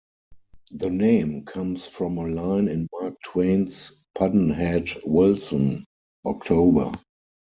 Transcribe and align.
The 0.71 0.89
name 0.89 1.45
comes 1.45 1.85
from 1.85 2.17
a 2.17 2.25
line 2.27 2.67
in 2.67 2.87
Mark 2.91 3.13
Twain's 3.23 3.91
Pudd'nhead 4.17 4.99
Wilson: 5.05 5.85
October. 6.25 6.91